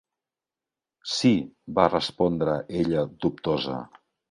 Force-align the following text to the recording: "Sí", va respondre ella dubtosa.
"Sí", 1.17 1.31
va 1.81 1.87
respondre 1.95 2.57
ella 2.83 3.07
dubtosa. 3.27 3.79